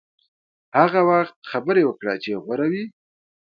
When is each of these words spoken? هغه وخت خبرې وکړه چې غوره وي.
هغه 0.79 0.99
وخت 1.09 1.35
خبرې 1.51 1.83
وکړه 1.85 2.13
چې 2.23 2.31
غوره 2.43 2.67
وي. 2.71 2.85